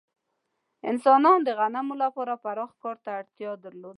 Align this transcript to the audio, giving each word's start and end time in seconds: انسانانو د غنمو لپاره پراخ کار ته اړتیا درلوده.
انسانانو 0.89 1.33
د 1.47 1.49
غنمو 1.59 1.95
لپاره 2.03 2.33
پراخ 2.43 2.71
کار 2.83 2.97
ته 3.03 3.09
اړتیا 3.19 3.51
درلوده. 3.63 3.89